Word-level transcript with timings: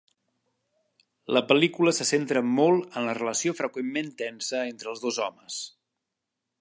La 1.37 1.43
pel·lícula 1.51 1.93
se 1.97 2.07
centra 2.11 2.43
molt 2.61 2.97
en 3.01 3.05
la 3.09 3.15
relació 3.19 3.53
freqüentment 3.61 4.11
tensa 4.23 4.63
entre 4.71 4.93
els 4.95 5.05
dos 5.05 5.21
homes. 5.27 5.61